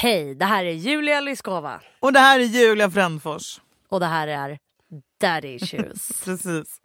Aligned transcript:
Hej, 0.00 0.34
det 0.34 0.44
här 0.44 0.64
är 0.64 0.72
Julia 0.72 1.20
Lyskova 1.20 1.80
Och 2.00 2.12
det 2.12 2.18
här 2.18 2.40
är 2.40 2.44
Julia 2.44 2.90
Frändfors. 2.90 3.60
och 3.88 4.00
det 4.00 4.06
här 4.06 4.28
är 4.28 4.58
Daddy 5.20 5.48
Issues. 5.48 6.08
Precis. 6.24 6.76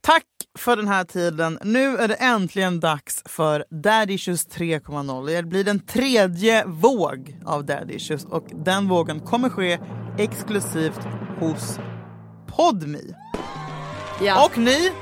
Tack 0.00 0.24
för 0.58 0.76
den 0.76 0.88
här 0.88 1.04
tiden. 1.04 1.58
Nu 1.64 1.96
är 1.96 2.08
det 2.08 2.14
äntligen 2.14 2.80
dags 2.80 3.22
för 3.26 3.64
Daddy 3.70 4.14
Issues 4.14 4.48
3.0. 4.48 5.26
Det 5.26 5.42
blir 5.42 5.64
den 5.64 5.80
tredje 5.80 6.64
våg 6.66 7.36
av 7.44 7.64
Daddy 7.64 7.94
Issues 7.94 8.24
och 8.24 8.46
den 8.64 8.88
vågen 8.88 9.20
kommer 9.20 9.48
ske 9.48 9.78
exklusivt 10.18 11.00
hos 11.40 11.78
Podmi. 12.46 13.14
ja. 14.20 14.44
Och 14.46 14.58
ni, 14.58 14.92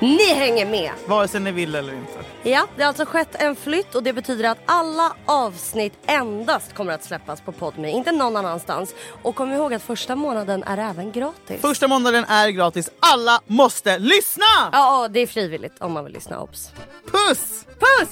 Ni 0.00 0.34
hänger 0.34 0.66
med! 0.66 0.92
vare 1.06 1.28
sig 1.28 1.40
ni 1.40 1.52
vill 1.52 1.74
eller 1.74 1.92
inte. 1.92 2.18
Ja, 2.42 2.66
det 2.76 2.82
har 2.82 2.88
alltså 2.88 3.04
skett 3.04 3.34
en 3.34 3.56
flytt 3.56 3.94
och 3.94 4.02
det 4.02 4.12
betyder 4.12 4.50
att 4.50 4.58
alla 4.66 5.12
avsnitt 5.26 5.92
endast 6.06 6.74
kommer 6.74 6.92
att 6.92 7.04
släppas 7.04 7.40
på 7.40 7.52
Podme, 7.52 7.90
inte 7.90 8.12
någon 8.12 8.36
annanstans. 8.36 8.94
Och 9.22 9.34
kom 9.34 9.52
ihåg 9.52 9.74
att 9.74 9.82
första 9.82 10.16
månaden 10.16 10.62
är 10.62 10.78
även 10.78 11.12
gratis. 11.12 11.60
Första 11.60 11.88
månaden 11.88 12.24
är 12.24 12.48
gratis. 12.48 12.90
Alla 13.00 13.40
måste 13.46 13.98
lyssna! 13.98 14.44
Ja, 14.72 15.08
det 15.10 15.20
är 15.20 15.26
frivilligt 15.26 15.80
om 15.80 15.92
man 15.92 16.04
vill 16.04 16.12
lyssna. 16.14 16.40
Obs! 16.40 16.72
Puss! 17.12 17.64
Puss! 17.66 18.10